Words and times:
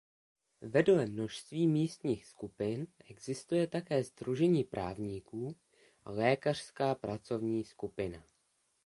Vedle 0.61 1.05
množství 1.05 1.67
místních 1.67 2.25
skupin 2.25 2.87
existuje 3.09 3.67
také 3.67 4.03
sdružení 4.03 4.63
právníků 4.63 5.55
a 6.05 6.11
lékařská 6.11 6.95
pracovní 6.95 7.63
skupina. 7.63 8.23